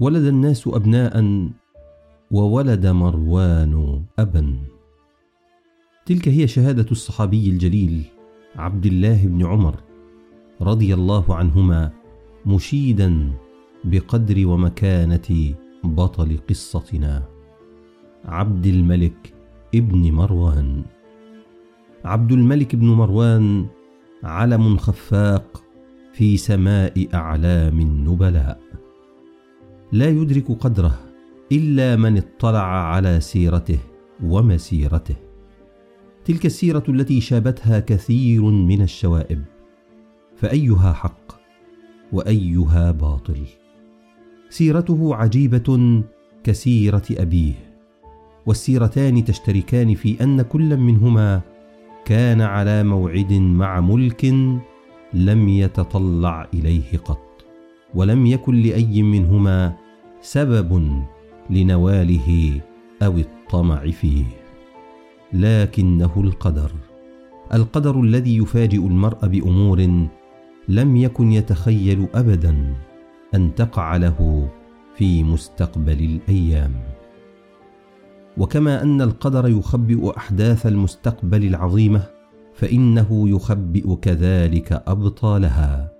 ولد 0.00 0.24
الناس 0.24 0.68
أبناء 0.68 1.48
وولد 2.30 2.86
مروان 2.86 4.02
أبا. 4.18 4.56
تلك 6.06 6.28
هي 6.28 6.46
شهادة 6.46 6.86
الصحابي 6.90 7.50
الجليل 7.50 8.02
عبد 8.56 8.86
الله 8.86 9.26
بن 9.26 9.46
عمر 9.46 9.76
رضي 10.60 10.94
الله 10.94 11.34
عنهما 11.34 11.90
مشيدا 12.46 13.32
بقدر 13.84 14.46
ومكانة 14.46 15.54
بطل 15.84 16.38
قصتنا. 16.48 17.22
عبد 18.24 18.66
الملك 18.66 19.34
ابن 19.74 20.12
مروان. 20.12 20.82
عبد 22.04 22.32
الملك 22.32 22.76
بن 22.76 22.86
مروان 22.86 23.66
علم 24.24 24.76
خفاق 24.76 25.62
في 26.12 26.36
سماء 26.36 27.08
أعلام 27.14 27.80
النبلاء. 27.80 28.60
لا 29.94 30.08
يدرك 30.08 30.52
قدره 30.52 30.98
إلا 31.52 31.96
من 31.96 32.16
اطلع 32.16 32.94
على 32.94 33.20
سيرته 33.20 33.78
ومسيرته. 34.24 35.14
تلك 36.24 36.46
السيرة 36.46 36.82
التي 36.88 37.20
شابتها 37.20 37.80
كثير 37.80 38.42
من 38.42 38.82
الشوائب. 38.82 39.44
فأيها 40.36 40.92
حق 40.92 41.32
وأيها 42.12 42.90
باطل. 42.90 43.40
سيرته 44.50 45.14
عجيبة 45.14 46.02
كسيرة 46.44 47.06
أبيه. 47.10 47.54
والسيرتان 48.46 49.24
تشتركان 49.24 49.94
في 49.94 50.24
أن 50.24 50.42
كل 50.42 50.76
منهما 50.76 51.40
كان 52.04 52.40
على 52.40 52.84
موعد 52.84 53.32
مع 53.32 53.80
ملك 53.80 54.24
لم 55.14 55.48
يتطلع 55.48 56.48
إليه 56.54 56.98
قط. 57.04 57.44
ولم 57.94 58.26
يكن 58.26 58.54
لأي 58.62 59.02
منهما 59.02 59.83
سبب 60.24 61.02
لنواله 61.50 62.60
أو 63.02 63.18
الطمع 63.18 63.90
فيه. 63.90 64.24
لكنه 65.32 66.12
القدر 66.16 66.72
القدر 67.54 68.00
الذي 68.00 68.36
يفاجئ 68.36 68.86
المرء 68.86 69.26
بأمور 69.26 70.06
لم 70.68 70.96
يكن 70.96 71.32
يتخيل 71.32 72.08
ابدا 72.14 72.74
أن 73.34 73.54
تقع 73.54 73.96
له 73.96 74.48
في 74.96 75.22
مستقبل 75.22 76.04
الأيام. 76.04 76.74
وكما 78.38 78.82
أن 78.82 79.02
القدر 79.02 79.48
يخبئ 79.48 80.16
أحداث 80.16 80.66
المستقبل 80.66 81.44
العظيمة 81.44 82.06
فإنه 82.54 83.28
يخبئ 83.28 83.94
كذلك 83.94 84.82
أبطالها. 84.86 85.92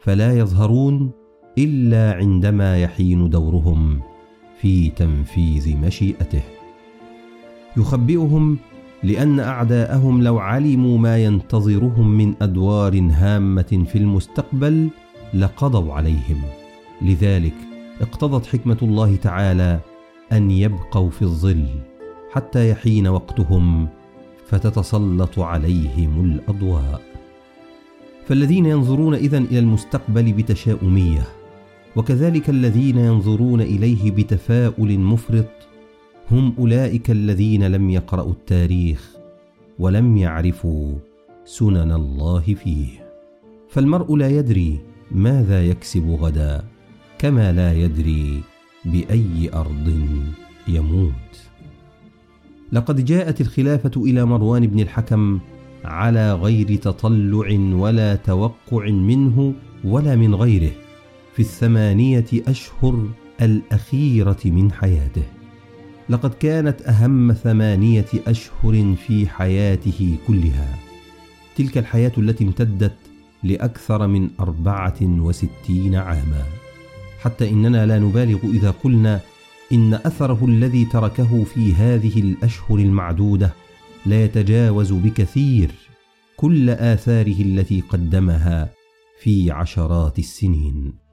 فلا 0.00 0.38
يظهرون 0.38 1.17
إلا 1.58 2.12
عندما 2.12 2.78
يحين 2.78 3.30
دورهم 3.30 4.00
في 4.60 4.90
تنفيذ 4.90 5.76
مشيئته. 5.76 6.42
يخبئهم 7.76 8.58
لأن 9.02 9.40
أعداءهم 9.40 10.22
لو 10.22 10.38
علموا 10.38 10.98
ما 10.98 11.18
ينتظرهم 11.24 12.08
من 12.08 12.34
أدوار 12.42 13.08
هامة 13.12 13.84
في 13.92 13.98
المستقبل 13.98 14.88
لقضوا 15.34 15.92
عليهم. 15.92 16.42
لذلك 17.02 17.54
اقتضت 18.00 18.46
حكمة 18.46 18.78
الله 18.82 19.16
تعالى 19.16 19.80
أن 20.32 20.50
يبقوا 20.50 21.10
في 21.10 21.22
الظل 21.22 21.66
حتى 22.32 22.70
يحين 22.70 23.06
وقتهم 23.06 23.88
فتتسلط 24.46 25.38
عليهم 25.38 26.24
الأضواء. 26.24 27.02
فالذين 28.26 28.66
ينظرون 28.66 29.14
إذن 29.14 29.44
إلى 29.44 29.58
المستقبل 29.58 30.32
بتشاؤمية 30.32 31.37
وكذلك 31.98 32.50
الذين 32.50 32.98
ينظرون 32.98 33.60
إليه 33.60 34.10
بتفاؤل 34.10 34.98
مفرط 34.98 35.50
هم 36.30 36.54
أولئك 36.58 37.10
الذين 37.10 37.66
لم 37.66 37.90
يقرأوا 37.90 38.32
التاريخ 38.32 39.10
ولم 39.78 40.16
يعرفوا 40.16 40.94
سنن 41.44 41.92
الله 41.92 42.40
فيه. 42.40 42.88
فالمرء 43.68 44.16
لا 44.16 44.28
يدري 44.28 44.78
ماذا 45.10 45.66
يكسب 45.66 46.10
غدا 46.20 46.64
كما 47.18 47.52
لا 47.52 47.72
يدري 47.72 48.42
بأي 48.84 49.50
أرض 49.54 50.00
يموت. 50.68 51.34
لقد 52.72 53.04
جاءت 53.04 53.40
الخلافة 53.40 53.90
إلى 53.96 54.24
مروان 54.24 54.66
بن 54.66 54.80
الحكم 54.80 55.38
على 55.84 56.32
غير 56.32 56.76
تطلع 56.76 57.58
ولا 57.72 58.14
توقع 58.14 58.90
منه 58.90 59.54
ولا 59.84 60.16
من 60.16 60.34
غيره. 60.34 60.87
في 61.38 61.44
الثمانية 61.44 62.26
أشهر 62.48 63.08
الأخيرة 63.42 64.38
من 64.44 64.72
حياته. 64.72 65.22
لقد 66.08 66.34
كانت 66.34 66.82
أهم 66.82 67.32
ثمانية 67.32 68.06
أشهر 68.26 68.94
في 69.06 69.28
حياته 69.28 70.16
كلها. 70.26 70.78
تلك 71.56 71.78
الحياة 71.78 72.12
التي 72.18 72.44
امتدت 72.44 72.96
لأكثر 73.42 74.06
من 74.06 74.30
أربعة 74.40 74.96
وستين 75.02 75.94
عاما. 75.94 76.44
حتى 77.20 77.50
إننا 77.50 77.86
لا 77.86 77.98
نبالغ 77.98 78.38
إذا 78.44 78.70
قلنا 78.70 79.20
إن 79.72 79.94
أثره 79.94 80.44
الذي 80.44 80.84
تركه 80.84 81.44
في 81.44 81.74
هذه 81.74 82.20
الأشهر 82.20 82.78
المعدودة 82.78 83.54
لا 84.06 84.24
يتجاوز 84.24 84.92
بكثير 84.92 85.70
كل 86.36 86.70
آثاره 86.70 87.42
التي 87.42 87.80
قدمها 87.80 88.70
في 89.20 89.50
عشرات 89.50 90.18
السنين. 90.18 91.07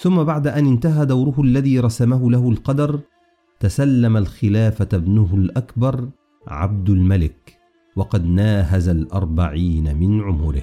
ثم 0.00 0.24
بعد 0.24 0.46
أن 0.46 0.66
انتهى 0.66 1.06
دوره 1.06 1.40
الذي 1.40 1.80
رسمه 1.80 2.30
له 2.30 2.50
القدر 2.50 3.00
تسلم 3.60 4.16
الخلافة 4.16 4.88
ابنه 4.92 5.28
الأكبر 5.34 6.08
عبد 6.48 6.90
الملك 6.90 7.58
وقد 7.96 8.26
ناهز 8.26 8.88
الأربعين 8.88 9.96
من 9.96 10.20
عمره. 10.20 10.62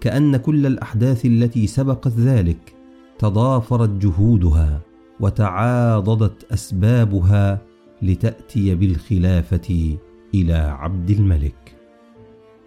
كأن 0.00 0.36
كل 0.36 0.66
الأحداث 0.66 1.26
التي 1.26 1.66
سبقت 1.66 2.08
ذلك 2.08 2.74
تضافرت 3.18 3.90
جهودها 3.90 4.80
وتعاضدت 5.20 6.52
أسبابها 6.52 7.58
لتأتي 8.02 8.74
بالخلافة 8.74 9.96
إلى 10.34 10.54
عبد 10.54 11.10
الملك. 11.10 11.76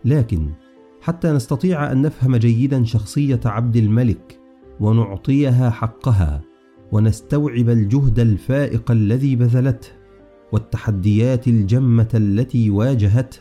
لكن 0.06 0.50
حتى 1.02 1.32
نستطيع 1.32 1.92
أن 1.92 2.02
نفهم 2.02 2.36
جيدا 2.36 2.84
شخصية 2.84 3.40
عبد 3.46 3.76
الملك 3.76 4.47
ونعطيها 4.80 5.70
حقها 5.70 6.42
ونستوعب 6.92 7.70
الجهد 7.70 8.20
الفائق 8.20 8.92
الذي 8.92 9.36
بذلته 9.36 9.90
والتحديات 10.52 11.48
الجمة 11.48 12.10
التي 12.14 12.70
واجهته 12.70 13.40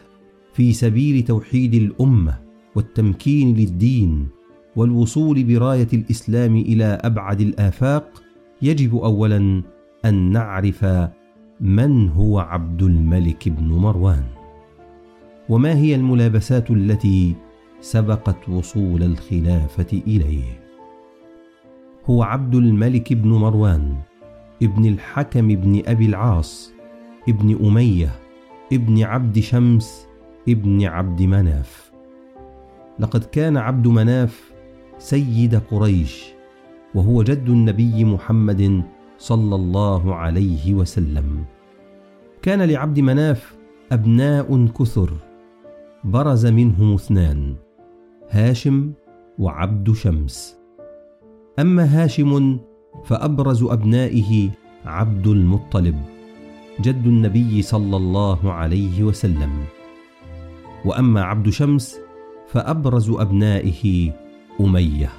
في 0.53 0.73
سبيل 0.73 1.23
توحيد 1.23 1.75
الأمة 1.75 2.39
والتمكين 2.77 3.57
للدين 3.57 4.29
والوصول 4.77 5.45
براية 5.45 5.89
الإسلام 5.93 6.57
إلى 6.57 6.85
أبعد 6.85 7.41
الآفاق 7.41 8.23
يجب 8.63 8.97
اولا 8.97 9.63
أن 10.05 10.31
نعرف 10.31 10.87
من 11.61 12.09
هو 12.09 12.39
عبد 12.39 12.83
الملك 12.83 13.49
بن 13.49 13.69
مروان. 13.69 14.25
وما 15.49 15.75
هي 15.75 15.95
الملابسات 15.95 16.71
التي 16.71 17.35
سبقت 17.81 18.49
وصول 18.49 19.03
الخلافة 19.03 20.03
إليه؟ 20.07 20.66
هو 22.11 22.23
عبد 22.23 22.55
الملك 22.55 23.13
بن 23.13 23.29
مروان 23.29 23.97
ابن 24.63 24.87
الحكم 24.87 25.49
بن 25.49 25.83
أبي 25.87 26.07
العاص 26.07 26.73
ابن 27.29 27.67
أمية 27.67 28.11
ابن 28.73 29.03
عبد 29.03 29.39
شمس 29.39 30.07
ابن 30.49 30.85
عبد 30.85 31.23
مناف. 31.23 31.93
لقد 32.99 33.25
كان 33.25 33.57
عبد 33.57 33.87
مناف 33.87 34.53
سيد 34.99 35.55
قريش 35.55 36.25
وهو 36.95 37.23
جد 37.23 37.49
النبي 37.49 38.05
محمد 38.05 38.83
صلى 39.19 39.55
الله 39.55 40.15
عليه 40.15 40.75
وسلم. 40.75 41.45
كان 42.43 42.63
لعبد 42.63 43.01
مناف 43.01 43.57
أبناء 43.93 44.67
كثر 44.67 45.13
برز 46.05 46.47
منهم 46.47 46.95
اثنان 46.95 47.55
هاشم 48.31 48.93
وعبد 49.39 49.93
شمس. 49.93 50.66
أما 51.59 51.85
هاشم 51.85 52.59
فأبرز 53.05 53.63
أبنائه 53.63 54.51
عبد 54.85 55.27
المطلب 55.27 55.97
جد 56.81 57.07
النبي 57.07 57.63
صلى 57.63 57.97
الله 57.97 58.53
عليه 58.53 59.03
وسلم. 59.03 59.65
وأما 60.85 61.23
عبد 61.23 61.49
شمس 61.51 61.97
فأبرز 62.49 63.11
أبنائه 63.11 64.13
أمية. 64.61 65.11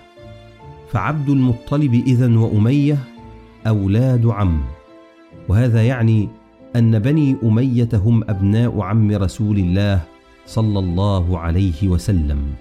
فعبد 0.90 1.30
المطلب 1.30 1.94
إذن 1.94 2.38
وأمية 2.38 2.98
أولاد 3.68 4.26
عم. 4.26 4.62
وهذا 5.50 5.84
يعني 5.84 6.30
أن 6.76 7.00
بني 7.00 7.36
أمية 7.44 7.90
هم 7.94 8.24
أبناء 8.30 8.82
عم 8.82 9.12
رسول 9.12 9.58
الله 9.58 10.02
صلى 10.46 10.80
الله 10.80 11.40
عليه 11.40 11.88
وسلم. 11.88 12.54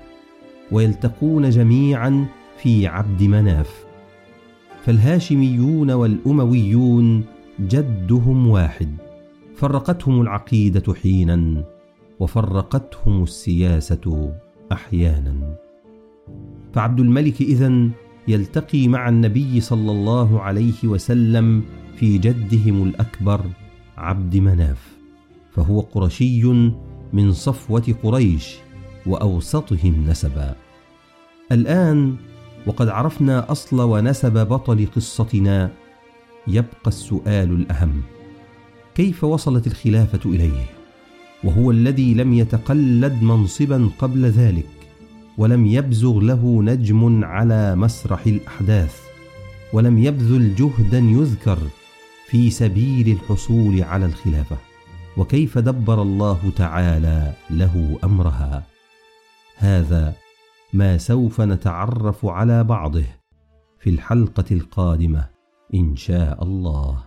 ويلتقون 0.73 1.51
جميعا 1.51 2.27
في 2.59 2.87
عبد 2.87 3.23
مناف. 3.23 3.85
فالهاشميون 4.85 5.91
والأمويون 5.91 7.25
جدهم 7.61 8.47
واحد. 8.47 8.97
فرقتهم 9.57 10.21
العقيدة 10.21 10.95
حينا 10.95 11.65
وفرقتهم 12.21 13.23
السياسة 13.23 14.35
أحيانا. 14.73 15.57
فعبد 16.73 17.01
الملك 17.01 17.41
إذن 17.41 17.91
يلتقي 18.29 18.89
مع 18.89 19.09
النبي 19.09 19.61
صلى 19.61 19.91
الله 19.91 20.41
عليه 20.41 20.85
وسلم 20.85 21.63
في 21.97 22.19
جدهم 22.19 22.83
الأكبر 22.83 23.41
عبد 23.97 24.37
مناف. 24.37 24.97
فهو 25.53 25.81
قرشي 25.81 26.43
من 27.13 27.33
صفوة 27.33 27.95
قريش 28.03 28.57
وأوسطهم 29.07 30.05
نسبا. 30.09 30.55
الآن 31.53 32.17
وقد 32.67 32.89
عرفنا 32.89 33.53
أصل 33.53 33.81
ونسب 33.81 34.49
بطل 34.49 34.87
قصتنا. 34.97 35.71
يبقى 36.49 36.87
السؤال 36.87 37.51
الأهم 37.51 38.03
كيف 38.95 39.25
وصلت 39.25 39.67
الخلافة 39.67 40.31
إليه؟ 40.31 40.65
وهو 41.45 41.71
الذي 41.71 42.15
لم 42.15 42.33
يتقلد 42.33 43.23
منصبا 43.23 43.91
قبل 43.99 44.25
ذلك 44.25 44.67
ولم 45.39 45.67
يبزغ 45.67 46.21
له 46.21 46.63
نجم 46.63 47.25
على 47.25 47.77
مسرح 47.77 48.27
الأحداث 48.27 49.01
ولم 49.73 49.99
يبذل 49.99 50.55
جهدا 50.55 50.99
يذكر 50.99 51.59
في 52.29 52.51
سبيل 52.51 53.09
الحصول 53.09 53.83
على 53.83 54.07
الخلافة. 54.07 54.57
وكيف 55.17 55.59
دبر 55.59 56.03
الله 56.03 56.53
تعالى 56.57 57.33
له 57.51 57.99
أمرها؟ 58.05 58.67
هذا 59.57 60.15
ما 60.77 60.99
سوف 60.99 61.41
نتعرف 61.41 62.27
على 62.27 62.65
بعضه 62.65 63.05
في 63.79 63.91
الحلقة 63.91 64.45
القادمة 64.51 65.29
إن 65.75 65.97
شاء 65.97 66.43
الله. 66.43 67.05